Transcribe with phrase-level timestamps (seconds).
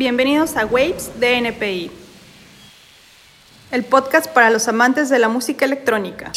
[0.00, 1.90] Bienvenidos a Waves de NPI,
[3.70, 6.32] el podcast para los amantes de la música electrónica.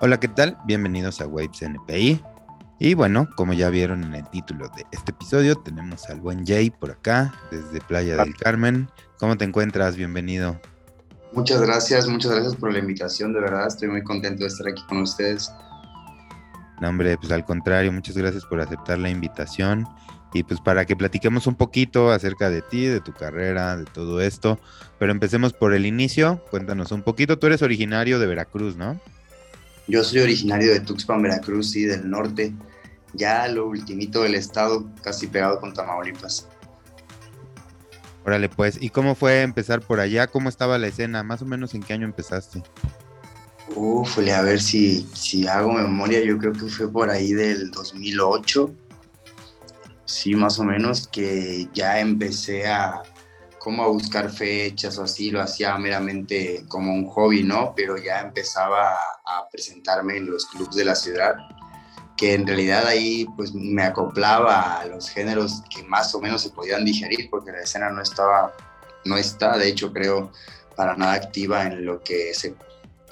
[0.00, 0.56] Hola, ¿qué tal?
[0.64, 2.22] Bienvenidos a Waves NPI.
[2.78, 6.70] Y bueno, como ya vieron en el título de este episodio, tenemos al buen Jay
[6.70, 8.88] por acá, desde Playa del Carmen.
[9.18, 9.96] ¿Cómo te encuentras?
[9.96, 10.60] Bienvenido.
[11.32, 14.84] Muchas gracias, muchas gracias por la invitación, de verdad estoy muy contento de estar aquí
[14.88, 15.50] con ustedes.
[16.80, 19.88] No, hombre, pues al contrario, muchas gracias por aceptar la invitación
[20.32, 24.20] y pues para que platiquemos un poquito acerca de ti, de tu carrera, de todo
[24.20, 24.58] esto.
[24.98, 29.00] Pero empecemos por el inicio, cuéntanos un poquito, tú eres originario de Veracruz, ¿no?
[29.88, 32.54] Yo soy originario de Tuxpan, Veracruz, sí, del norte
[33.14, 36.48] ya lo ultimito del estado, casi pegado con Tamaulipas.
[38.24, 40.28] Órale, pues, ¿y cómo fue empezar por allá?
[40.28, 41.22] ¿Cómo estaba la escena?
[41.22, 42.62] Más o menos en qué año empezaste.
[43.74, 48.72] Uf, a ver si, si hago memoria, yo creo que fue por ahí del 2008.
[50.12, 53.02] Sí, más o menos, que ya empecé a
[53.58, 57.72] como a buscar fechas o así, lo hacía meramente como un hobby, ¿no?
[57.74, 58.92] Pero ya empezaba
[59.24, 61.34] a presentarme en los clubes de la ciudad
[62.18, 66.50] que en realidad ahí pues me acoplaba a los géneros que más o menos se
[66.50, 68.54] podían digerir porque la escena no estaba,
[69.06, 70.30] no está de hecho creo
[70.76, 72.54] para nada activa en lo que se,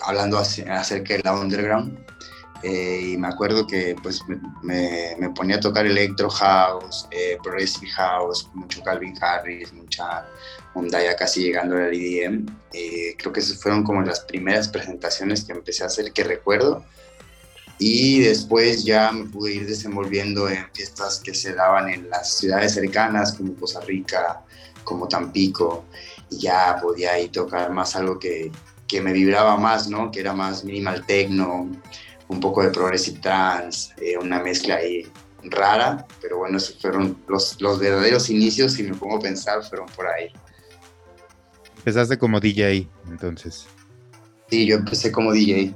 [0.03, 1.98] hablando acerca de la underground.
[2.62, 4.20] Eh, y me acuerdo que pues
[4.62, 10.27] me, me, ponía a tocar electro house, eh, progressive house, mucho Calvin Harris, mucha
[10.75, 12.47] onda ya casi llegando al EDM.
[12.72, 16.84] Eh, creo que esas fueron como las primeras presentaciones que empecé a hacer que recuerdo
[17.81, 22.75] y después ya me pude ir desenvolviendo en fiestas que se daban en las ciudades
[22.75, 24.42] cercanas como Costa Rica,
[24.84, 25.86] como Tampico,
[26.28, 28.53] y ya podía ahí tocar más algo que,
[28.86, 30.11] que me vibraba más, ¿no?
[30.11, 31.70] Que era más minimal techno,
[32.31, 35.06] un poco de progressive trance, eh, una mezcla ahí
[35.43, 39.88] rara, pero bueno, esos fueron los, los verdaderos inicios, si me pongo a pensar, fueron
[39.88, 40.32] por ahí.
[41.78, 43.66] Empezaste como DJ, entonces.
[44.49, 45.75] Sí, yo empecé como DJ.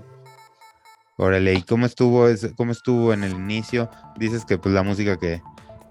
[1.17, 2.27] Órale, ¿y cómo estuvo,
[2.57, 3.91] cómo estuvo en el inicio?
[4.17, 5.43] Dices que pues la música que,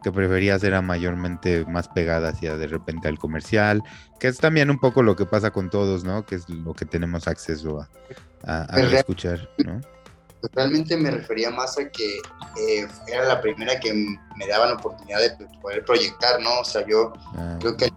[0.01, 3.81] que preferías era mayormente más pegada hacia de repente al comercial,
[4.19, 6.25] que es también un poco lo que pasa con todos, ¿no?
[6.25, 7.81] Que es lo que tenemos acceso
[8.41, 9.81] a, a, escuchar, ¿no?
[10.51, 15.19] Realmente me refería más a que eh, era la primera que me daba la oportunidad
[15.19, 16.59] de poder proyectar, ¿no?
[16.59, 17.57] O sea, yo ah.
[17.59, 17.89] creo que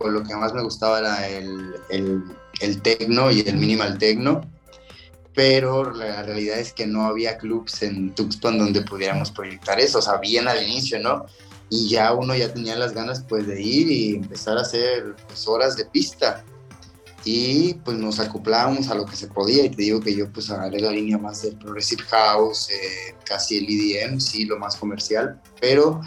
[0.00, 2.24] lo que más me gustaba era el, el,
[2.60, 4.42] el tecno y el minimal tecno
[5.34, 10.02] pero la realidad es que no había clubs en Tuxpan donde pudiéramos proyectar eso, o
[10.02, 11.26] sea, bien al inicio, ¿no?
[11.68, 15.46] Y ya uno ya tenía las ganas pues de ir y empezar a hacer pues,
[15.48, 16.44] horas de pista.
[17.24, 20.50] Y pues nos acoplábamos a lo que se podía y te digo que yo pues
[20.50, 25.40] agarré la línea más del Progressive House, eh, casi el EDM, sí, lo más comercial,
[25.58, 26.02] pero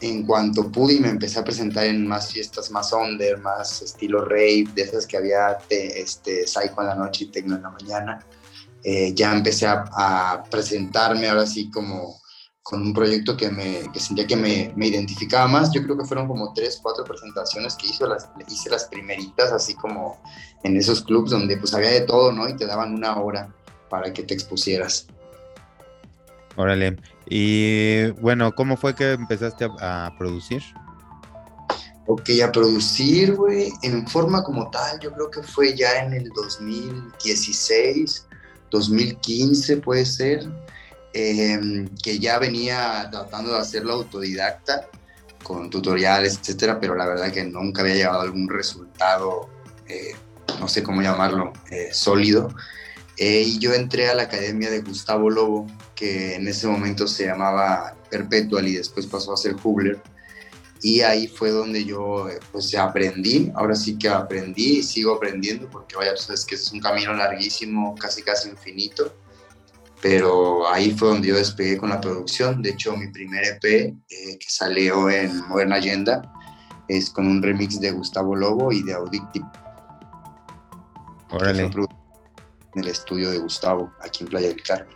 [0.00, 4.24] en cuanto pude y me empecé a presentar en más fiestas más under, más estilo
[4.24, 8.26] rave, de esas que había este, psycho en la noche y techno en la mañana,
[8.82, 12.20] eh, ya empecé a, presentarme ahora sí como
[12.64, 15.70] con un proyecto que, me, que sentía que me, me, identificaba más.
[15.70, 19.74] Yo creo que fueron como tres, cuatro presentaciones que hice las, hice las primeritas, así
[19.74, 20.18] como
[20.62, 22.48] en esos clubs donde pues había de todo, ¿no?
[22.48, 23.54] Y te daban una hora
[23.90, 25.06] para que te expusieras.
[26.56, 26.96] Órale.
[27.28, 30.62] Y bueno, ¿cómo fue que empezaste a, a producir?
[32.06, 36.30] Ok, a producir, güey, en forma como tal, yo creo que fue ya en el
[36.30, 38.26] 2016
[38.74, 40.44] 2015 puede ser,
[41.14, 44.88] em, que ya venía tratando de hacerlo autodidacta
[45.44, 49.48] con tutoriales, etcétera, pero la verdad que nunca había llevado algún resultado,
[49.86, 50.14] eh,
[50.58, 52.52] no sé cómo llamarlo, eh, sólido.
[53.16, 57.26] Eh, y yo entré a la academia de Gustavo Lobo, que en ese momento se
[57.26, 60.00] llamaba Perpetual y después pasó a ser Hubler.
[60.82, 65.96] Y ahí fue donde yo pues aprendí, ahora sí que aprendí y sigo aprendiendo porque
[65.96, 69.14] vaya, sabes que es un camino larguísimo, casi casi infinito,
[70.04, 73.96] pero ahí fue donde yo despegué con la producción, de hecho mi primer EP eh,
[74.38, 76.30] que salió en Moderna Agenda
[76.88, 79.46] es con un remix de Gustavo Lobo y de Audictive.
[81.30, 81.62] Órale.
[81.62, 84.94] En el estudio de Gustavo, aquí en Playa del Carmen.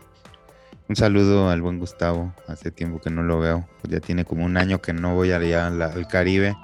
[0.90, 4.44] Un saludo al buen Gustavo, hace tiempo que no lo veo, pues ya tiene como
[4.44, 6.54] un año que no voy allá al Caribe.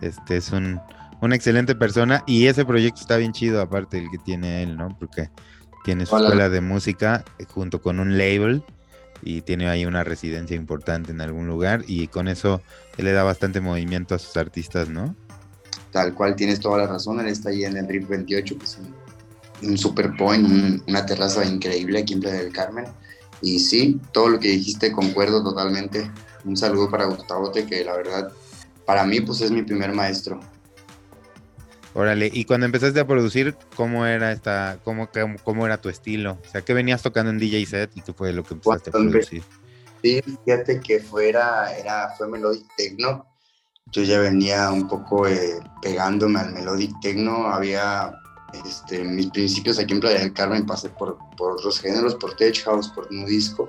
[0.00, 0.80] Este es un,
[1.20, 4.96] una excelente persona y ese proyecto está bien chido, aparte del que tiene él, ¿no?
[4.98, 5.28] Porque
[5.84, 8.62] tiene su escuela de música eh, junto con un label
[9.22, 12.60] y tiene ahí una residencia importante en algún lugar y con eso
[12.96, 15.14] él le da bastante movimiento a sus artistas, ¿no?
[15.90, 18.78] Tal cual, tienes toda la razón, él está ahí en el RIP 28, que es
[19.62, 22.86] un, super point, una terraza increíble aquí en Playa del Carmen
[23.42, 26.10] y sí, todo lo que dijiste concuerdo totalmente.
[26.44, 28.32] Un saludo para Gustavo, que la verdad
[28.86, 30.40] para mí pues es mi primer maestro.
[31.94, 35.10] Órale, y cuando empezaste a producir, ¿cómo era esta, cómo,
[35.44, 36.38] cómo, era tu estilo?
[36.42, 38.92] O sea, ¿qué venías tocando en DJ set y qué fue lo que empezaste a
[38.92, 39.42] producir?
[40.02, 43.26] Sí, fíjate que fuera, era, fue Melodic Techno.
[43.92, 47.46] Yo ya venía un poco eh, pegándome al Melodic Techno.
[47.48, 48.12] Había
[48.64, 52.58] este, mis principios aquí en Playa del Carmen, pasé por, por otros géneros, por Tech
[52.64, 53.66] House, por Nu Disco.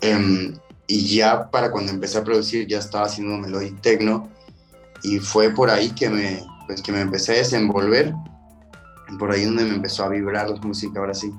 [0.00, 0.56] Em,
[0.86, 4.30] y ya para cuando empecé a producir ya estaba haciendo Melodic Techno.
[5.02, 8.14] Y fue por ahí que me, pues, que me empecé a desenvolver,
[9.18, 11.30] por ahí donde me empezó a vibrar la música, ahora sí.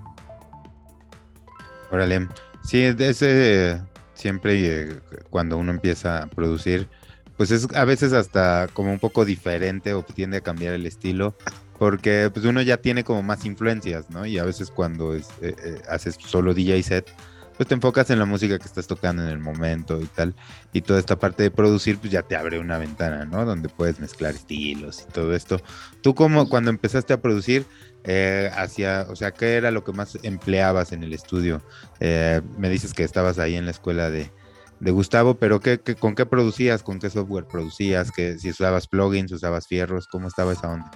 [1.92, 2.28] Órale,
[2.64, 3.82] sí, ese
[4.14, 5.00] siempre eh,
[5.32, 6.88] cuando uno empieza a producir,
[7.36, 11.36] pues es a veces hasta como un poco diferente o tiende a cambiar el estilo,
[11.80, 14.28] porque pues uno ya tiene como más influencias, ¿no?
[14.28, 17.10] Y a veces cuando es, eh, eh, haces solo DJ set,
[17.58, 20.36] pues te enfocas en la música que estás tocando en el momento y tal.
[20.72, 23.46] Y toda esta parte de producir, pues ya te abre una ventana, ¿no?
[23.46, 25.62] Donde puedes mezclar estilos y todo esto.
[26.02, 27.66] Tú como cuando empezaste a producir,
[28.06, 31.62] eh, hacia, o sea, ¿qué era lo que más empleabas en el estudio?
[32.00, 34.32] Eh, me dices que estabas ahí en la escuela de,
[34.80, 36.84] de Gustavo, pero ¿qué, con qué producías?
[36.84, 38.12] ¿Con qué software producías?
[38.12, 40.08] ¿Que, si usabas plugins, usabas fierros?
[40.08, 40.92] ¿Cómo estaba esa onda?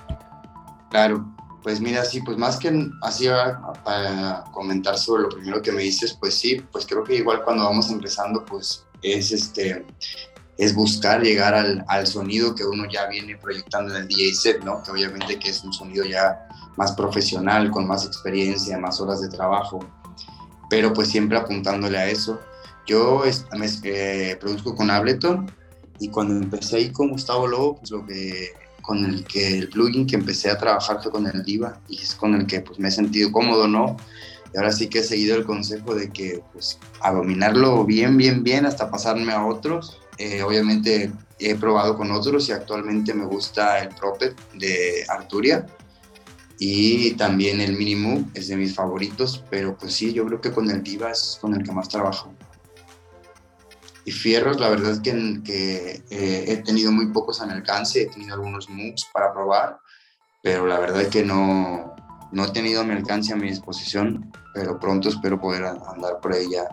[0.89, 1.33] Claro,
[1.67, 2.71] pues mira, sí, pues más que
[3.01, 3.27] así
[3.83, 7.65] para comentar sobre lo primero que me dices, pues sí, pues creo que igual cuando
[7.65, 9.85] vamos empezando, pues es este
[10.57, 14.63] es buscar llegar al, al, sonido que uno ya viene proyectando en el DJ set,
[14.63, 14.81] ¿no?
[14.81, 16.47] Que obviamente que es un sonido ya
[16.77, 19.79] más profesional, con más experiencia, más horas de trabajo,
[20.69, 22.39] pero pues siempre apuntándole a eso.
[22.85, 23.23] Yo
[23.57, 25.51] me, eh, produzco con Ableton
[25.99, 28.53] y cuando empecé ahí con Gustavo Lobo, pues lo que
[28.87, 32.15] con el que el plugin que empecé a trabajar fue con el Diva y es
[32.15, 33.97] con el que pues me he sentido cómodo, ¿no?
[34.53, 38.43] Y ahora sí que he seguido el consejo de que pues a dominarlo bien, bien,
[38.43, 39.99] bien hasta pasarme a otros.
[40.17, 45.67] Eh, obviamente he probado con otros y actualmente me gusta el Propet de Arturia
[46.57, 50.71] y también el Minimoo es de mis favoritos, pero pues sí, yo creo que con
[50.71, 52.33] el Diva es con el que más trabajo.
[54.07, 58.35] Y fierros, la verdad es que, eh, he tenido muy pocos al alcance, he tenido
[58.35, 59.79] algunos moves para probar,
[60.41, 61.93] pero la verdad es que no,
[62.31, 66.33] no he tenido a mi alcance, a mi disposición, pero pronto espero poder andar por
[66.33, 66.69] ella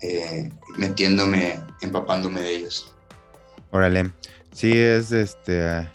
[0.00, 2.94] eh, metiéndome, empapándome de ellos.
[3.72, 4.12] Órale,
[4.52, 5.90] sí es este,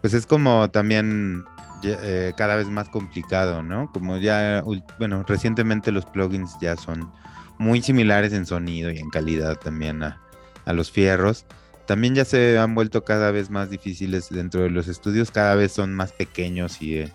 [0.00, 1.44] pues es como también
[1.82, 3.90] eh, cada vez más complicado, ¿no?
[3.92, 4.62] Como ya,
[5.00, 7.12] bueno, recientemente los plugins ya son
[7.60, 10.18] muy similares en sonido y en calidad también a,
[10.64, 11.44] los fierros.
[11.86, 15.72] También ya se han vuelto cada vez más difíciles dentro de los estudios, cada vez
[15.72, 17.12] son más pequeños y, eh,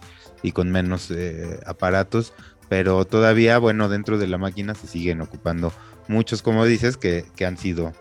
[0.53, 2.33] con menos eh, aparatos,
[2.69, 5.73] pero todavía, bueno, dentro de la máquina se siguen ocupando
[6.07, 7.93] muchos, como dices, que, que han sido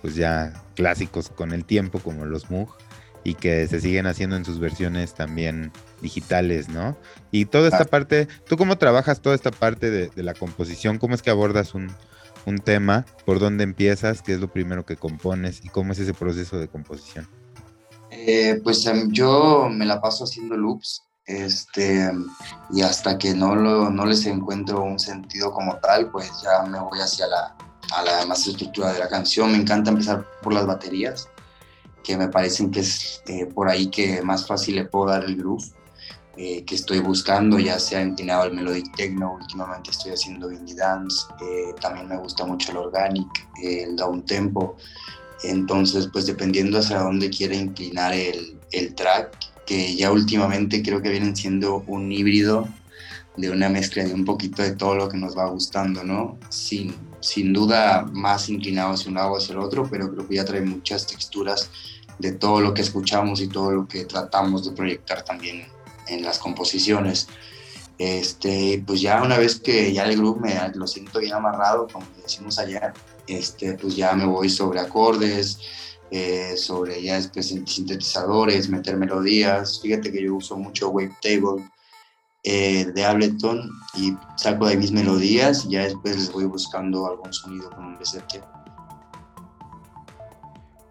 [0.00, 2.74] pues ya clásicos con el tiempo, como los Moog
[3.24, 6.96] y que se siguen haciendo en sus versiones también digitales, ¿no?
[7.30, 10.98] Y toda esta parte, ¿tú cómo trabajas toda esta parte de, la composición?
[10.98, 11.90] ¿Cómo es que abordas un,
[12.64, 13.06] tema?
[13.26, 14.22] ¿Por dónde empiezas?
[14.22, 15.64] ¿Qué es lo primero que compones?
[15.64, 17.28] ¿Y cómo es ese proceso de composición?
[18.10, 22.10] Eh, pues em, yo me la paso haciendo loops este,
[22.72, 26.80] y hasta que no, lo, no les encuentro un sentido como tal, pues ya me
[26.80, 27.54] voy hacia la,
[27.94, 29.52] a la más estructura de la canción.
[29.52, 31.28] Me encanta empezar por las baterías
[32.02, 35.36] que me parecen que es eh, por ahí que más fácil le puedo dar el
[35.36, 35.64] groove
[36.36, 41.26] eh, que estoy buscando, ya sea inclinado al melodic techno, últimamente estoy haciendo indie dance,
[41.42, 43.28] eh, también me gusta mucho el organic,
[43.62, 44.76] el down tempo,
[45.42, 51.10] entonces pues dependiendo hacia dónde quiera inclinar el, el track, que ya últimamente creo que
[51.10, 52.66] vienen siendo un híbrido
[53.40, 56.38] de una mezcla de un poquito de todo lo que nos va gustando, ¿no?
[56.50, 60.34] Sin, sin duda más inclinado hacia un lado o hacia el otro, pero creo que
[60.34, 61.70] ya trae muchas texturas
[62.18, 65.64] de todo lo que escuchamos y todo lo que tratamos de proyectar también
[66.08, 67.28] en las composiciones.
[67.98, 72.06] Este, pues ya una vez que ya el grupo me lo siento bien amarrado, como
[72.22, 72.92] decimos allá,
[73.26, 75.58] este, pues ya me voy sobre acordes,
[76.10, 79.80] eh, sobre ya después sintetizadores, meter melodías.
[79.80, 81.70] Fíjate que yo uso mucho Wavetable
[82.42, 87.32] eh, de Ableton y saco de mis melodías y ya después les voy buscando algún
[87.32, 88.42] sonido con un BCT.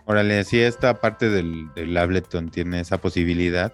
[0.06, 3.74] Órale, sí, esta parte del, Ableton tiene esa posibilidad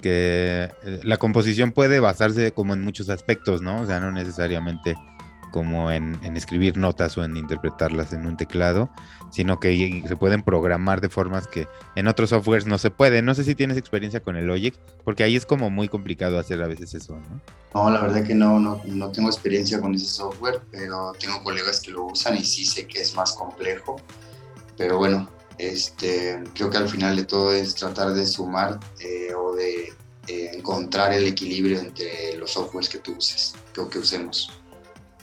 [0.00, 3.80] que eh, la composición puede basarse como en muchos aspectos, ¿no?
[3.80, 4.96] O sea, no necesariamente
[5.52, 8.90] como en, escribir notas o en interpretarlas en un teclado,
[9.30, 13.22] sino que se pueden programar de formas que en otros softwares no se puede.
[13.22, 16.60] No sé si tienes experiencia con el Logic, porque ahí es como muy complicado hacer
[16.62, 17.40] a veces eso, ¿no?
[17.74, 21.80] No, la verdad que no, no, no tengo experiencia con ese software, pero tengo colegas
[21.80, 23.96] que lo usan y sí sé que es más complejo.
[24.76, 25.28] Pero bueno,
[25.58, 29.92] Este, creo que al final de todo es tratar de sumar eh, o de
[30.26, 34.50] eh, encontrar el equilibrio entre los softwares que tú uses, que, que usemos.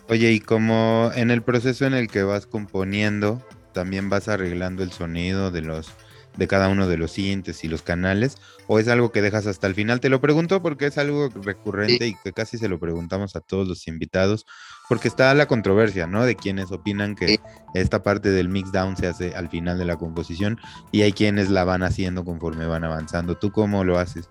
[0.09, 4.91] Oye, y como en el proceso en el que vas componiendo, también vas arreglando el
[4.91, 5.91] sonido de los
[6.37, 8.37] de cada uno de los siguientes y los canales,
[8.67, 9.99] o es algo que dejas hasta el final?
[9.99, 13.67] Te lo pregunto porque es algo recurrente y que casi se lo preguntamos a todos
[13.67, 14.45] los invitados,
[14.87, 16.25] porque está la controversia, ¿no?
[16.25, 17.39] De quienes opinan que
[17.73, 20.57] esta parte del mix down se hace al final de la composición
[20.91, 23.37] y hay quienes la van haciendo conforme van avanzando.
[23.37, 24.29] ¿Tú cómo lo haces?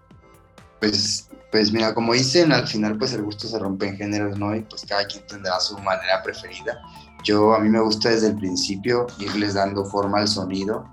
[0.81, 4.55] Pues, pues mira, como dicen, al final pues el gusto se rompe en géneros, ¿no?
[4.55, 6.79] Y pues cada quien tendrá su manera preferida.
[7.25, 10.87] Yo, a mí me gusta desde el principio irles dando forma al sonido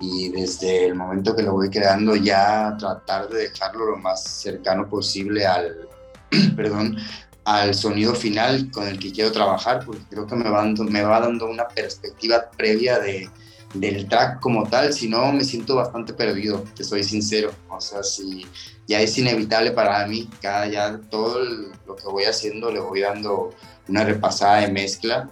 [0.00, 4.88] y desde el momento que lo voy creando ya tratar de dejarlo lo más cercano
[4.88, 5.88] posible al,
[6.56, 6.96] perdón,
[7.44, 11.02] al sonido final con el que quiero trabajar, porque creo que me va dando, me
[11.02, 13.28] va dando una perspectiva previa de,
[13.74, 18.02] del track como tal, si no me siento bastante perdido, te soy sincero, o sea,
[18.02, 18.46] si
[18.86, 21.40] ya es inevitable para mí, cada ya todo
[21.86, 23.50] lo que voy haciendo le voy dando
[23.88, 25.28] una repasada de mezcla,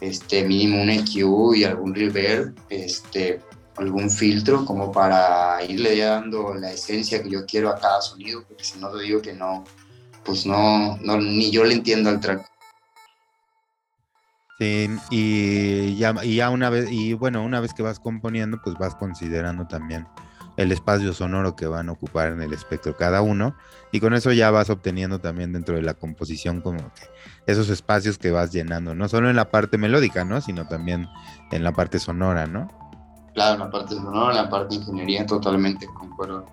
[0.00, 3.40] este mínimo un EQ y algún reverb, este
[3.76, 8.64] algún filtro como para irle dando la esencia que yo quiero a cada sonido, porque
[8.64, 9.64] si no te digo que no,
[10.24, 12.50] pues no, no, ni yo le entiendo al track.
[14.58, 18.76] Sí, y ya, y ya una vez, y bueno, una vez que vas componiendo, pues
[18.78, 20.06] vas considerando también
[20.56, 23.54] el espacio sonoro que van a ocupar en el espectro cada uno,
[23.92, 27.02] y con eso ya vas obteniendo también dentro de la composición como que
[27.46, 30.40] esos espacios que vas llenando, no solo en la parte melódica, ¿no?
[30.40, 31.06] Sino también
[31.52, 32.68] en la parte sonora, ¿no?
[33.34, 36.46] Claro, en la parte sonora, en la parte de ingeniería, totalmente concuerdo.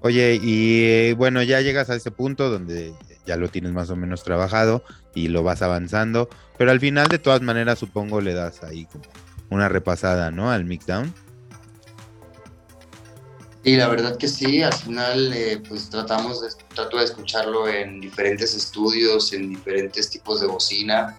[0.00, 2.94] Oye, y bueno, ya llegas a ese punto donde
[3.28, 4.82] ya lo tienes más o menos trabajado
[5.14, 9.04] y lo vas avanzando, pero al final de todas maneras supongo le das ahí como
[9.50, 10.50] una repasada, ¿no?
[10.50, 11.12] Al mixdown.
[13.64, 18.00] Y la verdad que sí, al final eh, pues tratamos de, trato de escucharlo en
[18.00, 21.18] diferentes estudios, en diferentes tipos de bocina,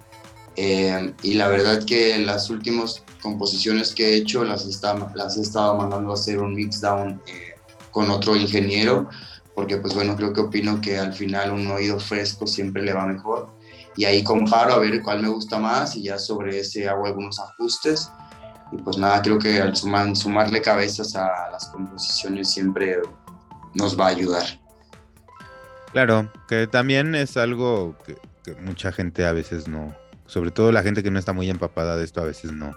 [0.56, 5.42] eh, y la verdad que las últimas composiciones que he hecho las, está, las he
[5.42, 7.54] estado mandando a hacer un mix down eh,
[7.92, 9.10] con otro ingeniero,
[9.60, 13.06] porque pues bueno, creo que opino que al final un oído fresco siempre le va
[13.06, 13.50] mejor.
[13.98, 17.42] Y ahí comparo a ver cuál me gusta más y ya sobre ese hago algunos
[17.42, 18.10] ajustes.
[18.72, 23.00] Y pues nada, creo que al sumar, sumarle cabezas a las composiciones siempre
[23.74, 24.46] nos va a ayudar.
[25.92, 28.16] Claro, que también es algo que,
[28.62, 29.94] mucha gente a veces no,
[30.26, 32.72] sobre todo la gente que no está muy empapada de esto a veces no,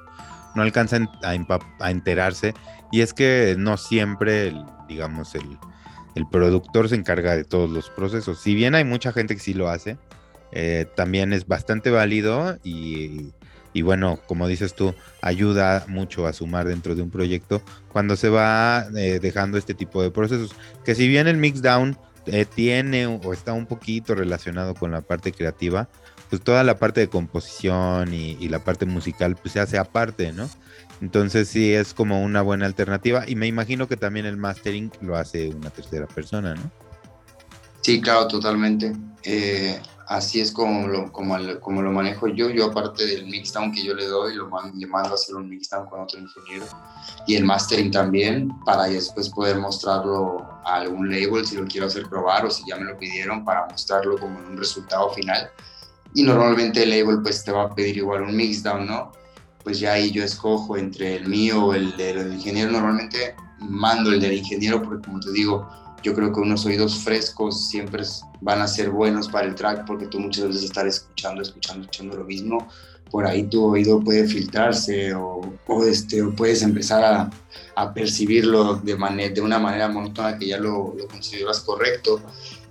[0.56, 2.54] no alcanza a, enterarse.
[2.90, 4.52] Y es que no siempre,
[4.88, 5.58] digamos, el,
[6.28, 8.38] productor se encarga de todos los procesos.
[8.40, 9.96] Si bien hay mucha gente que sí lo hace,
[10.52, 13.32] eh, también es bastante válido y,
[13.82, 18.86] bueno, como dices tú, ayuda mucho a sumar dentro de un proyecto cuando se va
[18.96, 20.54] eh, dejando este tipo de procesos.
[20.84, 25.32] Que si bien el mixdown eh, tiene o está un poquito relacionado con la parte
[25.32, 25.88] creativa,
[26.28, 30.48] pues toda la parte de composición y, la parte musical pues se hace aparte, ¿no?
[31.02, 35.16] Entonces sí es como una buena alternativa y me imagino que también el mastering lo
[35.16, 36.70] hace una tercera persona, ¿no?
[37.80, 38.92] Sí, claro, totalmente.
[39.24, 41.36] Eh, así es como lo, como,
[41.82, 42.50] lo manejo yo.
[42.50, 45.88] Yo aparte del mixdown que yo le doy, lo le mando a hacer un mixdown
[45.88, 46.66] con otro ingeniero
[47.26, 52.08] y el mastering también para después poder mostrarlo a algún label si lo quiero hacer
[52.08, 55.50] probar o si ya me lo pidieron para mostrarlo como un resultado final
[56.14, 59.12] y normalmente el label pues te va a pedir igual un mixdown, ¿no?
[59.64, 62.72] Pues ya ahí yo escojo entre el mío o el del ingeniero.
[62.72, 65.68] Normalmente mando el del ingeniero porque como te digo,
[66.02, 68.02] yo creo que unos oídos frescos siempre
[68.40, 72.16] van a ser buenos para el track porque tú muchas veces estar escuchando, escuchando, escuchando
[72.16, 72.68] lo mismo,
[73.10, 77.30] por ahí tu oído puede filtrarse o, o este, o puedes empezar a,
[77.76, 82.20] a percibirlo de, manera, de una manera monótona que ya lo, lo consideras correcto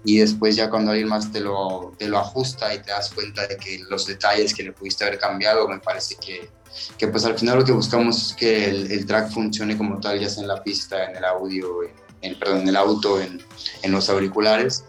[0.04, 3.46] y después ya cuando alguien más te lo, te lo ajusta y te das cuenta
[3.48, 6.50] de que los detalles que le pudiste haber cambiado, me parece que,
[6.98, 10.20] que pues al final lo que buscamos es que el, el, track funcione como tal,
[10.20, 11.84] ya sea en la pista, en el audio,
[12.22, 13.42] en, perdón, en el auto, en,
[13.82, 14.86] en, los auriculares.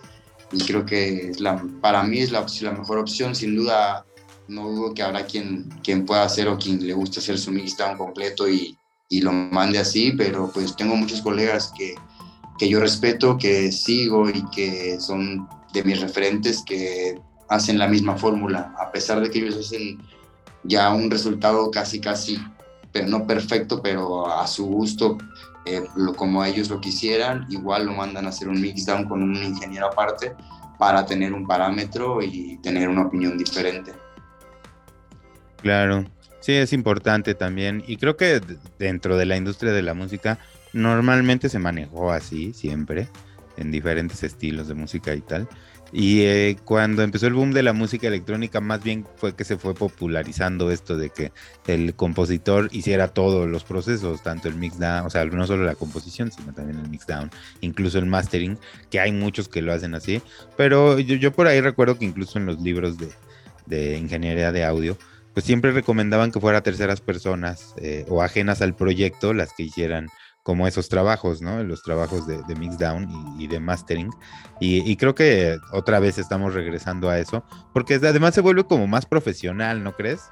[0.52, 4.04] Y creo que es la, para mí es la, la mejor opción, sin duda
[4.48, 7.96] no dudo que habrá quien, quien pueda hacer o quien le guste hacer su mixdown
[7.96, 8.76] completo y,
[9.08, 11.94] y lo mande así, pero pues tengo muchos colegas que,
[12.58, 18.16] que yo respeto, que sigo y que son de mis referentes que hacen la misma
[18.16, 19.98] fórmula, a pesar de que ellos hacen
[20.64, 22.38] ya un resultado casi, casi,
[22.92, 25.18] pero no perfecto, pero a su gusto,
[25.64, 29.36] eh, lo, como ellos lo quisieran, igual lo mandan a hacer un mixdown con un
[29.36, 30.34] ingeniero aparte
[30.78, 33.92] para tener un parámetro y tener una opinión diferente.
[35.62, 36.04] Claro.
[36.40, 37.84] Sí, es importante también.
[37.86, 38.40] Y creo que
[38.78, 40.38] dentro de la industria de la música
[40.72, 43.08] normalmente se manejó así, siempre,
[43.56, 45.48] en diferentes estilos de música y tal.
[45.92, 49.58] Y eh, cuando empezó el boom de la música electrónica, más bien fue que se
[49.58, 51.32] fue popularizando esto de que
[51.66, 55.74] el compositor hiciera todos los procesos, tanto el mix down, o sea, no solo la
[55.74, 57.30] composición, sino también el mix down,
[57.60, 58.58] incluso el mastering,
[58.90, 60.22] que hay muchos que lo hacen así.
[60.56, 63.10] Pero yo, por ahí recuerdo que incluso en los libros de,
[63.66, 64.96] de ingeniería de audio,
[65.34, 70.08] pues siempre recomendaban que fuera terceras personas eh, o ajenas al proyecto las que hicieran
[70.42, 71.62] como esos trabajos, ¿no?
[71.62, 74.10] Los trabajos de, mixdown y, de mastering.
[74.60, 79.06] Y, creo que otra vez estamos regresando a eso, porque además se vuelve como más
[79.06, 80.22] profesional, ¿no crees?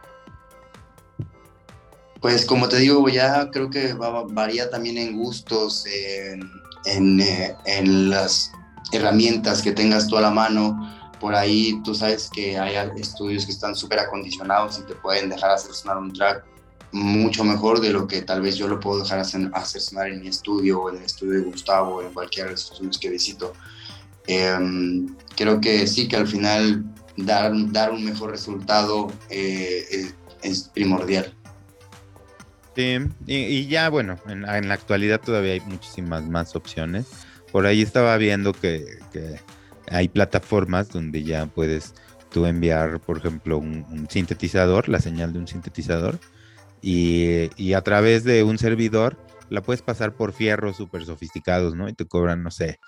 [2.21, 3.95] Pues como te digo, ya creo que
[4.31, 8.53] varía también en gustos, en, eh, en las
[8.93, 13.53] herramientas que tengas tú a la mano por ahí tú sabes que hay estudios que
[13.53, 16.45] están súper acondicionados y te pueden dejar hacer sonar un track
[16.93, 20.21] mucho mejor de lo que tal vez yo lo puedo dejar hacer, hacer sonar en
[20.21, 23.11] mi estudio o en el estudio de Gustavo o en cualquiera de los estudios que
[23.11, 23.53] visito.
[24.27, 26.85] Em, creo que sí, que al final
[27.17, 31.35] dar, dar un mejor resultado eh, es, primordial.
[32.77, 37.07] Sí, y, ya bueno, en, en, la actualidad todavía hay muchísimas más opciones.
[37.53, 39.41] Por ahí estaba viendo que, que
[39.91, 41.95] hay plataformas donde ya puedes
[42.31, 46.19] tú enviar, por ejemplo, un, sintetizador, la señal de un sintetizador,
[46.83, 49.17] y, a través de un servidor
[49.49, 51.89] la puedes pasar por fierros súper sofisticados, ¿no?
[51.89, 52.79] Y te cobran, no sé,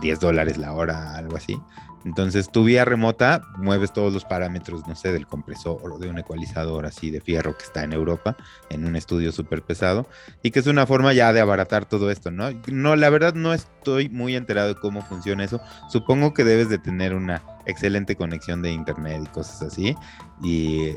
[0.00, 1.60] 10 eh, dólares la hora, algo así.
[2.04, 6.18] Entonces, tu vía remota mueves todos los parámetros, no sé, del compresor o de un
[6.18, 8.36] ecualizador así de fierro que está en Europa,
[8.70, 10.08] en un estudio súper pesado,
[10.42, 12.48] y que es una forma ya de abaratar todo esto, ¿no?
[12.68, 15.60] No, la verdad no estoy muy enterado de cómo funciona eso.
[15.90, 19.96] Supongo que debes de tener una excelente conexión de internet y cosas así,
[20.42, 20.96] y,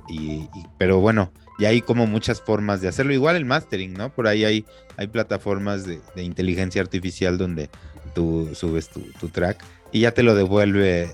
[0.78, 3.14] pero bueno, ya hay como muchas formas de hacerlo.
[3.14, 4.10] Igual el mastering, ¿no?
[4.10, 4.66] Por ahí hay,
[4.98, 7.70] hay plataformas de, inteligencia artificial donde
[8.16, 11.12] tú subes tu, track y ya te lo devuelve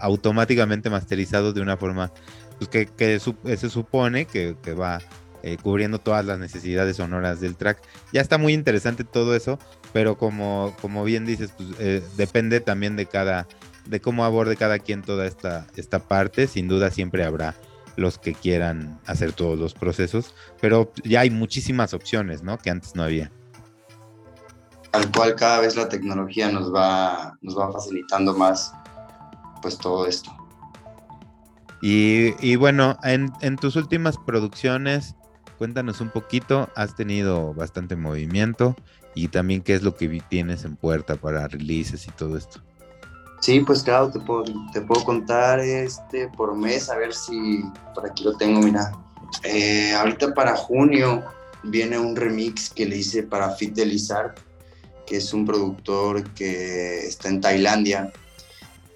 [0.00, 2.12] automáticamente masterizado de una forma
[2.58, 5.00] pues, que, que se supone que, va
[5.44, 7.80] eh, cubriendo todas las necesidades sonoras del track.
[8.12, 9.60] Ya está muy interesante todo eso,
[9.92, 13.46] pero como, como bien dices, pues, eh, depende también de cada,
[13.86, 16.48] de cómo aborde cada quien toda esta, esta parte.
[16.48, 17.54] Sin duda siempre habrá
[17.96, 22.58] los que quieran hacer todos los procesos, pero ya hay muchísimas opciones, ¿no?
[22.58, 23.30] Que antes no había
[24.94, 28.72] al cual cada vez la tecnología nos va, nos va facilitando más
[29.60, 30.30] pues todo esto.
[31.86, 35.16] Y, bueno, en, tus últimas producciones,
[35.58, 38.74] cuéntanos un poquito, has tenido bastante movimiento
[39.14, 42.62] y también qué es lo que tienes en puerta para releases y todo esto.
[43.44, 47.62] Sí, pues claro, te puedo, te puedo contar este por mes, a ver si
[47.94, 48.90] por aquí lo tengo, mira.
[49.42, 51.22] Eh, ahorita para junio
[51.62, 54.00] viene un remix que le hice para Fit de
[55.06, 58.10] que es un productor que está en Tailandia.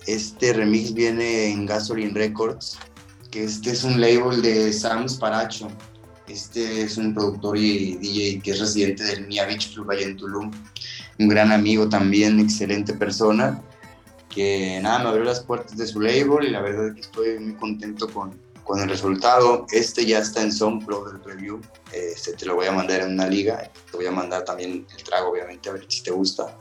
[0.07, 2.79] Este remix viene en Gasoline Records,
[3.31, 5.69] que este es un label de Sam Sparacho.
[6.27, 10.17] Este es un productor y DJ que es residente del Mia Beach Club allá en
[10.17, 10.51] Tulum.
[11.19, 13.63] Un gran amigo también, excelente persona,
[14.29, 17.39] que nada, me abrió las puertas de su label y la verdad es que estoy
[17.39, 19.67] muy contento con, con el resultado.
[19.73, 21.61] Este ya está en SoundCloud del preview.
[21.93, 23.71] Este te lo voy a mandar en una liga.
[23.91, 26.57] Te voy a mandar también el trago, obviamente, a ver si te gusta.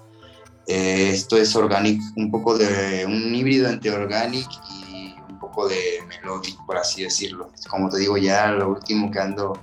[0.67, 6.03] Eh, esto es organic, un poco de un híbrido entre organic y un poco de
[6.07, 7.51] melodic, por así decirlo.
[7.69, 9.59] Como te digo, ya lo último que ando,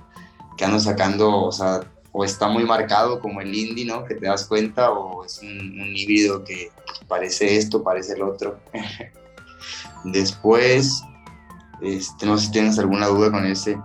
[0.57, 1.81] que ando sacando, o sea,
[2.17, 4.05] o está muy marcado como el indie, ¿no?
[4.05, 6.71] Que te das cuenta, o es un, un híbrido que
[7.09, 8.57] parece esto, parece el otro.
[10.05, 11.03] Después,
[11.81, 13.77] este, no sé si tienes alguna duda con ese.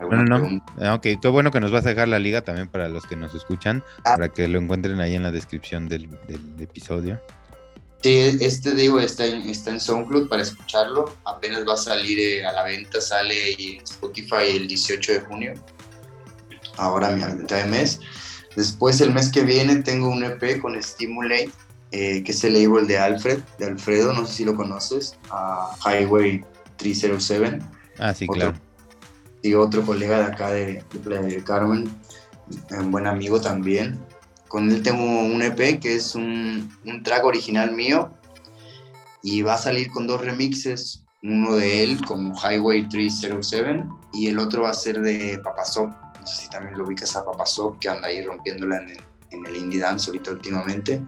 [0.00, 0.62] Bueno, no.
[0.80, 3.14] Ah, ok, qué bueno que nos vas a dejar la liga también para los que
[3.14, 4.16] nos escuchan, ah.
[4.16, 6.08] para que lo encuentren ahí en la descripción del,
[6.58, 7.20] episodio.
[8.02, 11.14] Sí, este digo está en, está en SoundCloud para escucharlo.
[11.24, 15.54] Apenas va a salir eh, a la venta, sale en Spotify el 18 de junio.
[16.78, 18.00] Ahora mi mitad de mes.
[18.56, 21.50] Después el mes que viene tengo un EP con Stimulate,
[21.90, 25.76] eh, que es el label de Alfred, de Alfredo, no sé si lo conoces, a
[25.84, 26.44] Highway
[26.76, 27.58] 307.
[27.98, 28.54] Ah, sí, claro.
[29.42, 31.90] Y otro colega de acá de, de Carmen,
[32.70, 33.98] un buen amigo también.
[34.48, 38.10] Con él tengo un EP que es un, un track original mío
[39.22, 44.38] y va a salir con dos remixes, uno de él como Highway 307 y el
[44.38, 45.90] otro va a ser de Papasop.
[46.28, 49.46] No sé si también lo ubicas a Papasop, que anda ahí rompiéndola en el, en
[49.46, 51.02] el indie dance ahorita últimamente.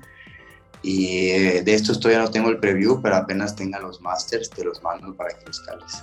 [0.80, 4.64] Y eh, de esto todavía no tengo el preview, pero apenas tenga los masters, te
[4.64, 6.02] los mando para que los cales.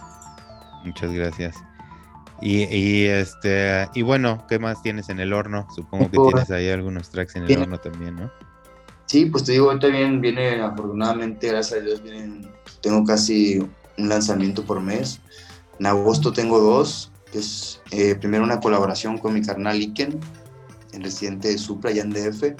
[0.85, 1.55] Muchas gracias.
[2.41, 5.67] Y, este, y bueno, ¿qué más tienes en el horno?
[5.75, 8.31] Supongo que tienes ahí algunos tracks en el horno también, ¿no?
[9.07, 12.47] Sí, pues te digo, ahorita viene, viene afortunadamente, gracias a Dios, vienen,
[12.81, 13.57] tengo casi
[13.97, 15.19] un lanzamiento por mes.
[15.79, 20.19] En agosto tengo dos, que es eh, primero una colaboración con mi carnal Iken,
[20.93, 22.55] el residente de Supra y DF,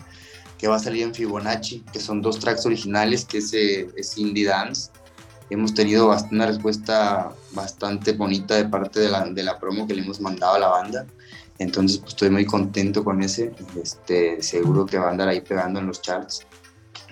[0.58, 4.18] que va a salir en Fibonacci, que son dos tracks originales, que es, eh, es
[4.18, 4.92] Indie Dance.
[5.50, 10.02] Hemos tenido una respuesta bastante bonita de parte de la, de la promo que le
[10.02, 11.06] hemos mandado a la banda.
[11.60, 13.54] Entonces, pues, estoy muy contento con ese.
[13.82, 16.46] Este, seguro que va a andar ahí pegando en los charts.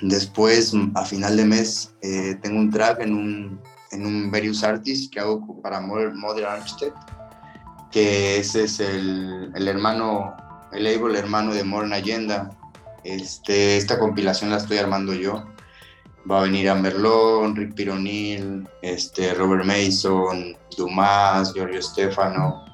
[0.01, 5.13] Después, a final de mes, eh, tengo un track en un, en un Various Artist
[5.13, 6.97] que hago para Modern Architect,
[7.95, 10.35] que ese es el, el hermano,
[10.73, 12.51] el label hermano de Modern Agenda.
[13.05, 15.45] Este, esta compilación la estoy armando yo.
[16.29, 22.65] Va a venir Amberlón, Rick Pironil, este, Robert Mason, Dumas, Giorgio Stefano,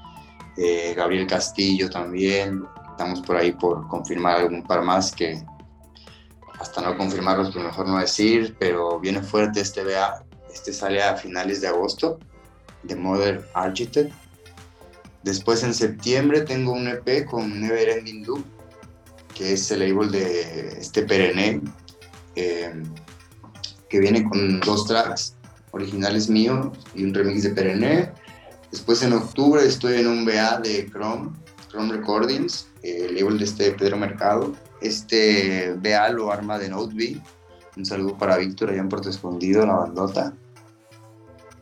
[0.57, 2.63] eh, Gabriel Castillo también.
[2.89, 5.39] Estamos por ahí por confirmar algún par más que
[6.59, 10.23] hasta no confirmarlos, pues mejor no decir, pero viene fuerte este BA.
[10.51, 12.17] Este sale a finales de agosto,
[12.81, 14.20] de Mother Architect.
[15.23, 18.43] Después en septiembre tengo un EP con Never Ending Loop,
[19.35, 21.61] que es el label de este Perenne,
[22.35, 22.73] eh,
[23.89, 25.35] que viene con dos tracks
[25.71, 28.11] originales míos y un remix de Perenne
[28.71, 31.31] Después en octubre estoy en un BA de Chrome,
[31.69, 34.53] Chrome Recordings, el label de este Pedro Mercado.
[34.79, 37.21] Este BA lo arma de Note
[37.75, 40.33] Un saludo para Víctor allá en Puerto Escondido, la bandota.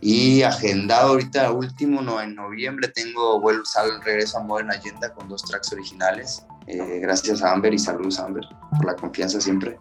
[0.01, 5.27] Y agendado ahorita último, no, en noviembre tengo vuelvo sal, regreso a Modern Agenda con
[5.27, 6.45] dos tracks originales.
[6.67, 8.45] Eh, gracias a Amber y saludos Amber
[8.77, 9.77] por la confianza siempre.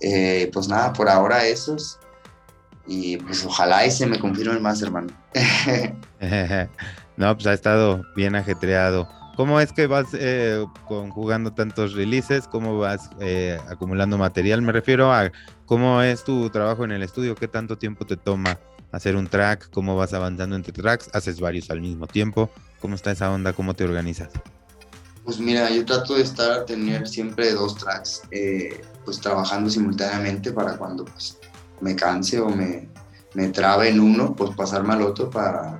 [0.00, 1.98] Eh, pues nada, por ahora esos.
[2.86, 5.08] Y pues ojalá y se me confirme más, hermano.
[7.16, 9.08] no, pues ha estado bien ajetreado.
[9.38, 12.48] ¿Cómo es que vas eh, conjugando tantos releases?
[12.48, 14.62] ¿Cómo vas eh, acumulando material?
[14.62, 15.30] Me refiero a
[15.64, 18.58] cómo es tu trabajo en el estudio, qué tanto tiempo te toma
[18.90, 23.12] hacer un track, cómo vas avanzando entre tracks, haces varios al mismo tiempo, cómo está
[23.12, 24.30] esa onda, cómo te organizas.
[25.22, 30.76] Pues mira, yo trato de estar, tener siempre dos tracks, eh, pues trabajando simultáneamente para
[30.76, 31.38] cuando pues,
[31.80, 32.88] me canse o me,
[33.34, 35.78] me trabe en uno, pues pasarme al otro para,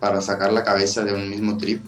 [0.00, 1.82] para sacar la cabeza de un mismo trip.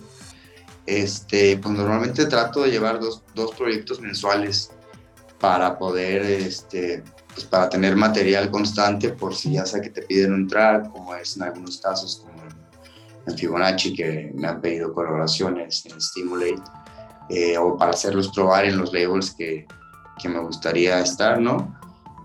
[0.87, 4.71] Este, pues normalmente trato de llevar dos, dos proyectos mensuales
[5.41, 7.03] para poder, este,
[7.35, 11.15] pues para tener material constante por si ya sea que te piden un track, como
[11.15, 16.63] es en algunos casos, como en, Fibonacci, que me han pedido colaboraciones en Stimulate,
[17.29, 19.67] eh, o para hacerlos probar en los labels que,
[20.23, 21.77] que me gustaría estar, ¿no?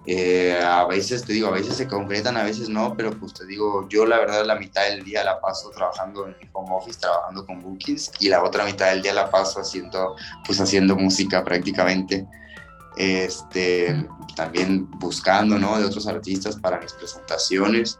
[0.08, 3.46] Eh, a veces, te digo, a veces se concretan, a veces no, pero pues te
[3.46, 7.00] digo, yo la verdad la mitad del día la paso trabajando en mi home office,
[7.00, 11.44] trabajando con bookings, y la otra mitad del día la paso haciendo, pues haciendo música
[11.44, 12.26] prácticamente.
[12.98, 15.80] Este, también buscando, ¿no?
[15.80, 18.00] De otros artistas para mis presentaciones.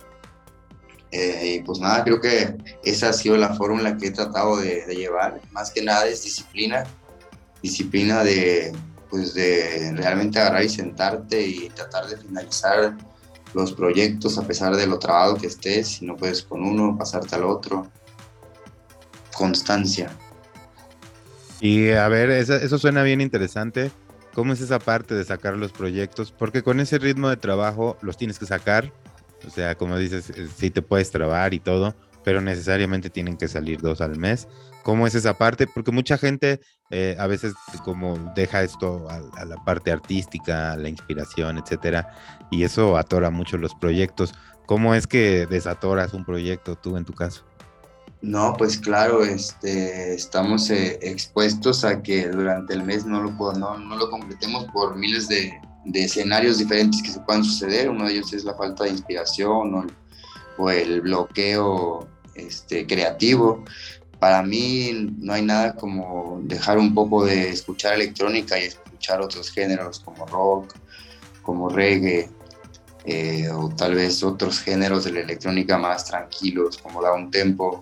[1.12, 4.86] Eh, y pues nada, creo que esa ha sido la fórmula que he tratado de
[4.96, 5.40] llevar.
[5.52, 6.84] Más que nada es disciplina,
[7.62, 8.74] disciplina de,
[9.12, 12.98] pues de realmente agarrar y sentarte y tratar de finalizar
[13.54, 17.36] los proyectos a pesar de lo trabado que estés, si no puedes con uno, pasarte
[17.36, 17.92] al otro.
[19.34, 20.10] Constancia.
[21.60, 23.92] Y a ver, eso, eso suena bien interesante.
[24.34, 26.32] ¿Cómo es esa parte de sacar los proyectos?
[26.32, 28.92] Porque con ese ritmo de trabajo los tienes que sacar.
[29.46, 33.48] O sea, como dices, eh, sí te puedes trabar y todo, pero necesariamente tienen que
[33.48, 34.48] salir dos al mes
[34.84, 37.54] cómo es esa parte, porque mucha gente eh, a veces
[37.84, 42.14] como deja esto a, la parte artística, la inspiración, etcétera,
[42.50, 44.34] y eso atora mucho los proyectos.
[44.66, 47.44] ¿Cómo es que desatoras un proyecto tú en tu caso?
[48.22, 53.78] No, pues claro, este, estamos eh, expuestos a que durante el mes no lo, no,
[53.78, 55.52] no lo completemos por miles de,
[55.86, 57.90] de, escenarios diferentes que se puedan suceder.
[57.90, 59.92] Uno de ellos es la falta de inspiración o el,
[60.58, 63.64] o el bloqueo este, creativo
[64.22, 69.50] para mí no hay nada como dejar un poco de escuchar electrónica y escuchar otros
[69.50, 70.76] géneros como rock,
[71.42, 72.30] como reggae,
[73.04, 77.82] eh, o tal vez otros géneros de la electrónica más tranquilos, como da un tempo,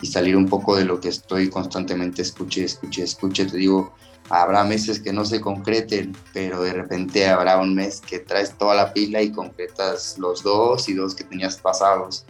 [0.00, 3.46] y salir un poco de lo que estoy constantemente escuche, escuche, escuche.
[3.46, 3.92] Te digo,
[4.30, 8.76] habrá meses que no se concreten, pero de repente habrá un mes que traes toda
[8.76, 12.24] la pila y concretas los dos y dos que tenías pasados.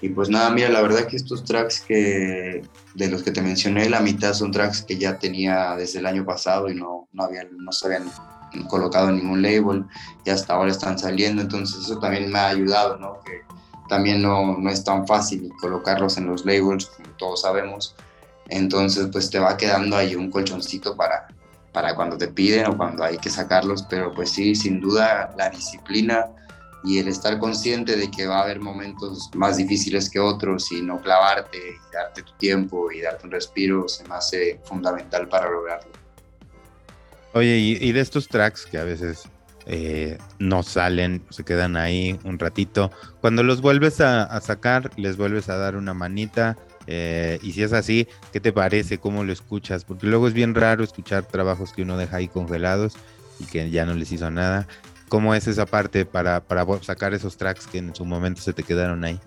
[0.00, 2.62] Y pues nada, mira, la verdad que estos tracks que
[2.94, 6.24] de los que te mencioné, la mitad son tracks que ya tenía desde el año
[6.24, 8.10] pasado y no, no, habían, no se habían
[8.68, 9.84] colocado en ningún label
[10.24, 13.20] y hasta ahora están saliendo, entonces eso también me ha ayudado, ¿no?
[13.24, 13.42] Que
[13.88, 17.94] también no, no es tan fácil colocarlos en los labels, como todos sabemos.
[18.48, 21.25] Entonces, pues te va quedando ahí un colchoncito para,
[21.76, 25.50] para cuando te piden o cuando hay que sacarlos, pero pues sí, sin duda la
[25.50, 26.24] disciplina
[26.82, 30.80] y el estar consciente de que va a haber momentos más difíciles que otros y
[30.80, 35.50] no clavarte y darte tu tiempo y darte un respiro se me hace fundamental para
[35.50, 35.90] lograrlo.
[37.34, 39.24] Oye, y, de estos tracks que a veces
[39.66, 45.50] eh, no salen, se quedan ahí un ratito, cuando los vuelves a, sacar, les vuelves
[45.50, 46.56] a dar una manita.
[46.86, 48.98] Eh, y si es así, ¿qué te parece?
[48.98, 49.84] ¿Cómo lo escuchas?
[49.84, 52.94] Porque luego es bien raro escuchar trabajos que uno deja ahí congelados
[53.38, 54.66] y que ya no les hizo nada.
[55.08, 58.62] ¿Cómo es esa parte para, para sacar esos tracks que en su momento se te
[58.62, 59.20] quedaron ahí?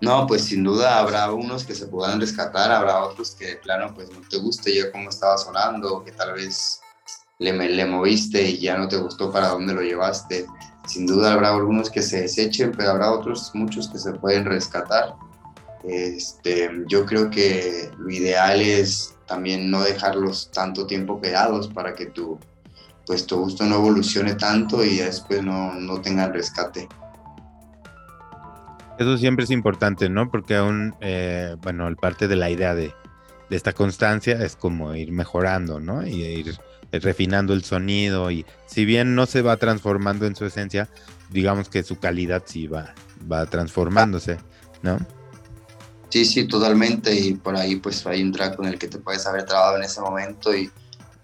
[0.00, 3.92] No, pues sin duda habrá unos que se puedan rescatar, habrá otros que de plano
[3.94, 6.80] pues no te guste ya cómo estaba sonando, que tal vez
[7.38, 10.46] le, le moviste y ya no te gustó para dónde lo llevaste.
[10.86, 15.16] Sin duda habrá algunos que se desechen, pero habrá otros muchos que se pueden rescatar.
[15.84, 22.06] Este, yo creo que lo ideal es también no dejarlos tanto tiempo pegados para que
[22.06, 22.38] tu,
[23.06, 26.88] pues, tu gusto no evolucione tanto y después no, no tengan rescate.
[28.98, 30.28] Eso siempre es importante, ¿no?
[30.30, 32.92] Porque aún, eh, bueno, parte de la idea de,
[33.48, 36.04] de, esta constancia es como ir mejorando, ¿no?
[36.04, 36.58] Y ir
[36.90, 40.88] eh, refinando el sonido y si bien no se va transformando en su esencia,
[41.30, 42.94] digamos que su calidad sí va,
[43.30, 44.38] va transformándose,
[44.82, 44.98] ¿no?
[46.10, 49.26] Sí, sí, totalmente y por ahí pues hay un track con el que te puedes
[49.26, 50.70] haber trabajado en ese momento y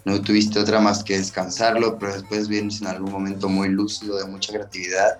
[0.05, 4.27] no tuviste otra más que descansarlo, pero después vienes en algún momento muy lúcido, de
[4.27, 5.19] mucha creatividad,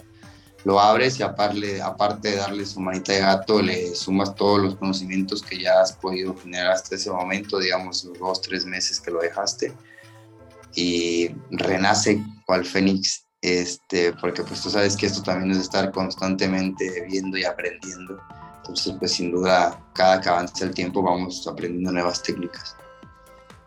[0.65, 4.77] lo abres y aparte, aparte de darle su manita de gato, le sumas todos los
[4.77, 9.11] conocimientos que ya has podido generar hasta ese momento, digamos los dos, tres meses que
[9.11, 9.73] lo dejaste
[10.75, 17.07] y renace cual fénix, este, porque pues tú sabes que esto también es estar constantemente
[17.09, 18.21] viendo y aprendiendo.
[18.65, 22.75] Entonces, pues sin duda, cada que avanza el tiempo vamos aprendiendo nuevas técnicas.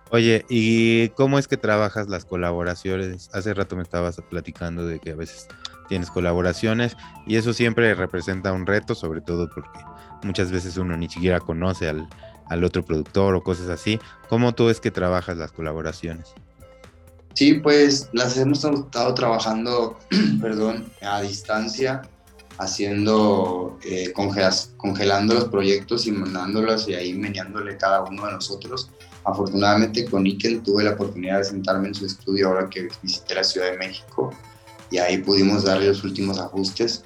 [0.09, 3.29] Oye, ¿y cómo es que trabajas las colaboraciones?
[3.33, 5.47] Hace rato me estabas platicando de que a veces
[5.87, 9.79] tienes colaboraciones y eso siempre representa un reto, sobre todo porque
[10.23, 12.07] muchas veces uno ni siquiera conoce al,
[12.47, 13.99] al otro productor o cosas así.
[14.29, 16.33] ¿Cómo tú es que trabajas las colaboraciones?
[17.33, 19.99] Sí, pues las hemos estado trabajando,
[20.41, 22.01] perdón, a distancia,
[22.59, 28.89] haciendo, eh, congelando los proyectos y mandándolos y ahí meneándole cada uno de nosotros.
[29.23, 33.43] Afortunadamente con Iken tuve la oportunidad de sentarme en su estudio ahora que visité la
[33.43, 34.31] Ciudad de México
[34.89, 37.03] y ahí pudimos darle los últimos ajustes.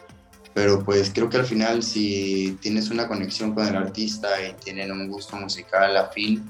[0.53, 4.91] Pero pues creo que al final si tienes una conexión con el artista y tienen
[4.91, 6.49] un gusto musical afín,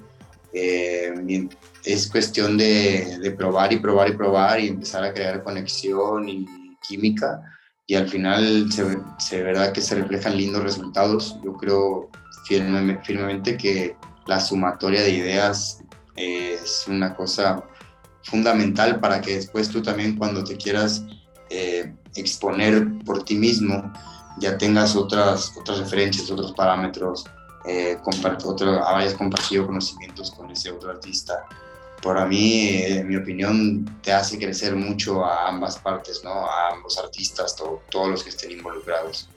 [0.53, 1.47] eh,
[1.85, 6.45] es cuestión de, probar y probar y probar y empezar a crear conexión y
[6.85, 7.41] química
[7.87, 11.37] y al final se, se verdad que se reflejan lindos resultados.
[11.43, 12.09] Yo creo
[12.47, 13.95] firmemente que
[14.27, 15.83] la sumatoria de ideas
[16.15, 17.63] es una cosa
[18.23, 21.03] fundamental para que después tú también cuando te quieras
[21.49, 23.91] eh, exponer por ti mismo
[24.39, 27.25] ya tengas otras, otras referencias, otros parámetros,
[27.65, 27.97] eh,
[28.45, 31.45] otro, hayas compartido conocimientos con ese otro artista
[32.01, 36.31] para mí, en mi opinión, te hace crecer mucho a ambas partes, ¿no?
[36.31, 39.29] A ambos artistas, todos los que estén involucrados.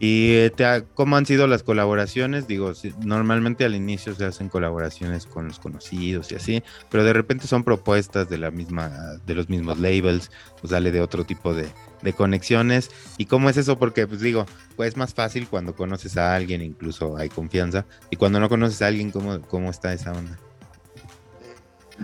[0.00, 2.46] ¿Y eh, te cómo han sido las colaboraciones?
[2.46, 7.48] Digo, normalmente al inicio se hacen colaboraciones con los conocidos y así, pero de repente
[7.48, 8.90] son propuestas de la misma,
[9.26, 11.68] de los mismos labels, pues sale de otro tipo de,
[12.02, 12.92] de conexiones.
[13.16, 13.76] ¿Y cómo es eso?
[13.76, 14.46] Porque, pues digo,
[14.76, 18.80] pues es más fácil cuando conoces a alguien, incluso hay confianza, y cuando no conoces
[18.82, 20.38] a alguien, ¿cómo, cómo está esa onda?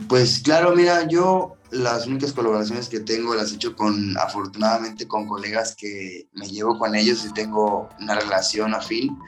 [0.09, 5.26] Pues claro, mira, yo las únicas colaboraciones que tengo las he hecho con, afortunadamente, con
[5.26, 9.18] colegas que me llevo con ellos y tengo una relación afín.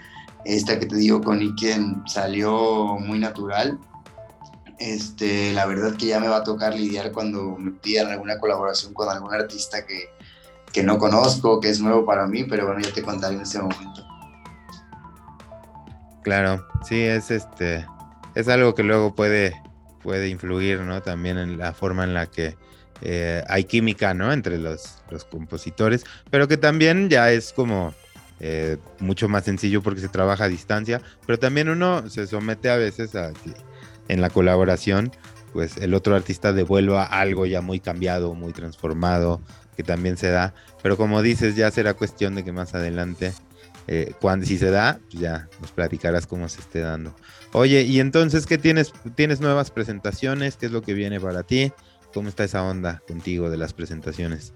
[0.44, 3.78] Esta que te digo con Iken salió muy natural.
[4.78, 8.92] Este, la verdad que ya me va a tocar lidiar cuando me pidan alguna colaboración
[8.92, 10.10] con algún artista que,
[10.72, 13.60] que no conozco, que es nuevo para mí, pero bueno, ya te contaré en ese
[13.60, 14.04] momento.
[16.22, 17.86] Claro, sí, es este,
[18.34, 19.65] es algo que luego puede
[20.06, 21.02] puede influir, ¿no?
[21.02, 22.54] También en la forma en la que
[23.02, 24.32] eh, hay química, ¿no?
[24.32, 27.92] Entre los, compositores, pero que también ya es como
[28.38, 32.76] eh, mucho más sencillo porque se trabaja a distancia, pero también uno se somete a
[32.76, 33.50] veces a que
[34.06, 35.10] en la colaboración,
[35.52, 39.40] pues el otro artista devuelva algo ya muy cambiado, muy transformado,
[39.76, 43.32] que también se da, pero como dices, ya será cuestión de que más adelante
[43.88, 47.12] eh, cuando si se da, pues ya nos platicarás cómo se esté dando.
[47.58, 48.92] Oye, y entonces, ¿qué tienes?
[49.14, 50.58] ¿Tienes nuevas presentaciones?
[50.58, 51.72] ¿Qué es lo que viene para ti?
[52.12, 54.52] ¿Cómo está esa onda contigo de las presentaciones?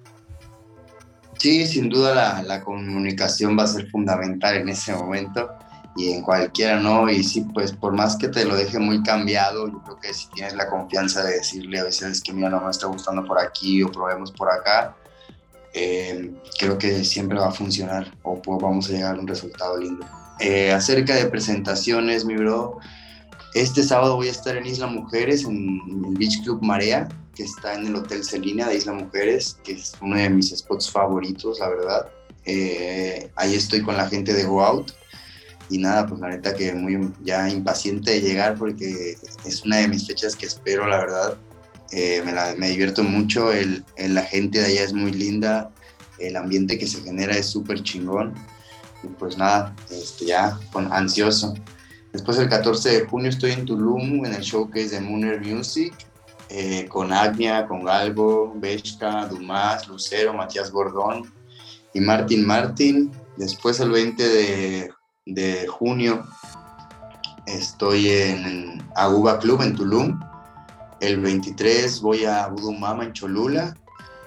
[1.38, 5.48] Sí, sin duda la, comunicación va a ser fundamental en ese momento
[5.96, 7.08] y en cualquiera, ¿no?
[7.08, 10.28] Y sí, pues por más que te lo deje muy cambiado, yo creo que si
[10.34, 13.82] tienes la confianza de decirle a veces que mira, no me está gustando por aquí
[13.82, 14.94] o probemos por acá,
[15.72, 19.78] eh, creo que siempre va a funcionar o pues vamos a llegar a un resultado
[19.78, 20.04] lindo.
[20.40, 22.78] Eh, acerca de presentaciones, mi bro,
[23.54, 27.74] este sábado voy a estar en Isla Mujeres, en, el Beach Club Marea, que está
[27.74, 31.68] en el Hotel Celina de Isla Mujeres, que es uno de mis spots favoritos, la
[31.68, 32.08] verdad.
[32.46, 34.92] Eh, ahí estoy con la gente de Go Out.
[35.68, 39.88] Y nada, pues la neta que muy ya impaciente de llegar porque es una de
[39.88, 41.38] mis fechas que espero, la verdad.
[41.92, 45.70] Eh, me, me, divierto mucho, el, la gente de allá es muy linda,
[46.18, 48.34] el ambiente que se genera es súper chingón.
[49.02, 51.54] Y pues nada, este, ya con ansioso.
[52.12, 55.94] Después el 14 de junio estoy en Tulum en el showcase de Mooner Music
[56.48, 61.32] eh, con Agnia, con Galgo, Bechka, Dumas, Lucero, Matías Gordón
[61.94, 63.12] y Martín Martín.
[63.36, 64.90] Después el 20 de,
[65.26, 66.26] de junio
[67.46, 70.20] estoy en Aguba Club en Tulum
[71.00, 73.74] el 23 voy a Voodoo Mama en Cholula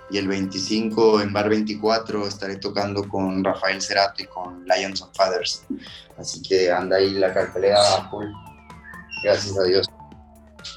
[0.10, 5.10] y el 25 en Bar 24 estaré tocando con Rafael Cerato y con Lions of
[5.16, 5.66] Fathers.
[6.18, 8.26] Así que anda ahí la cartelera full.
[9.24, 9.88] Gracias a Dios.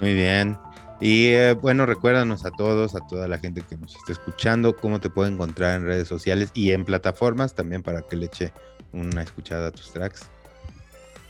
[0.00, 0.56] Muy bien.
[1.00, 5.00] Y eh, bueno, recuérdanos a todos, a toda la gente que nos está escuchando, cómo
[5.00, 8.52] te puede encontrar en redes sociales y en plataformas también para que le eche
[8.92, 10.22] una escuchada a tus tracks.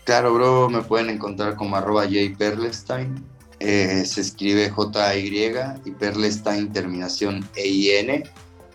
[0.05, 3.25] Claro, bro, me pueden encontrar como arroba jperlestein
[3.61, 8.25] eh, se escribe J-Y y Perlestein terminación E-I-N.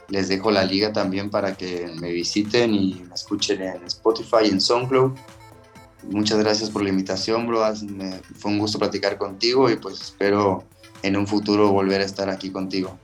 [0.09, 4.59] Les dejo la liga también para que me visiten y me escuchen en Spotify en
[4.59, 5.13] SoundCloud.
[6.09, 7.63] Muchas gracias por la invitación, bro.
[8.37, 10.63] fue un gusto platicar contigo y pues espero
[11.03, 12.99] en un futuro volver a estar aquí contigo.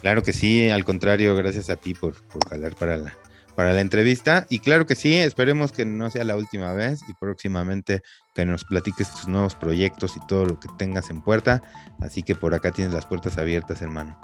[0.00, 3.16] Claro que sí, al contrario, gracias a ti por, por jalar para la,
[3.56, 4.46] para la entrevista.
[4.48, 8.02] Y claro que sí, esperemos que no sea la última vez y próximamente
[8.34, 11.62] que nos platiques tus nuevos proyectos y todo lo que tengas en puerta.
[12.00, 14.16] Así que por acá tienes las puertas abiertas, hermano.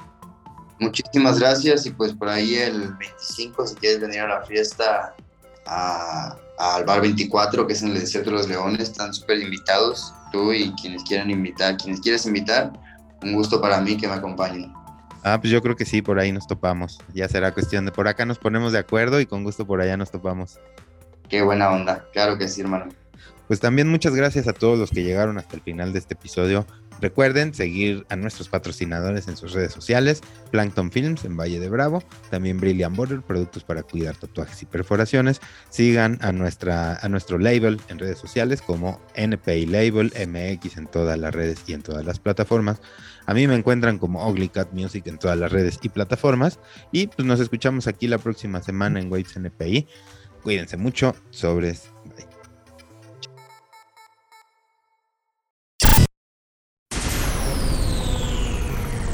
[0.78, 5.14] Muchísimas gracias y pues por ahí el 25, si quieres venir a la fiesta
[5.64, 10.52] al bar 24, que es en el Desierto de los Leones, están súper invitados, tú
[10.52, 12.72] y quienes quieran invitar, quienes quieras invitar,
[13.22, 14.72] un gusto para mí que me acompañen.
[15.24, 16.98] Ah, pues yo creo que sí, por ahí nos topamos.
[17.14, 19.96] Ya será cuestión de por acá nos ponemos de acuerdo y con gusto por allá
[19.96, 20.58] nos topamos.
[21.28, 22.86] Qué buena onda, claro que sí, hermano.
[23.52, 26.66] Pues también muchas gracias a todos los que llegaron hasta el final de este episodio.
[27.02, 32.02] Recuerden seguir a nuestros patrocinadores en sus redes sociales, Plankton Films en Valle de Bravo,
[32.30, 35.42] también Brilliant Border, productos para cuidar tatuajes y perforaciones.
[35.68, 41.18] Sigan a, nuestra, a nuestro label en redes sociales como NPI Label MX en todas
[41.18, 42.80] las redes y en todas las plataformas.
[43.26, 46.58] A mí me encuentran como Ugly Cat Music en todas las redes y plataformas.
[46.90, 49.86] Y pues nos escuchamos aquí la próxima semana en Waves NPI.
[50.42, 51.14] Cuídense mucho.
[51.28, 51.91] Sobres.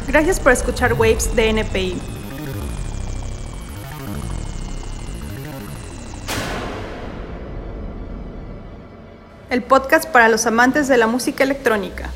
[0.08, 2.00] Gracias por escuchar Waves de NPI.
[9.50, 12.10] El podcast para los amantes de la música electrónica.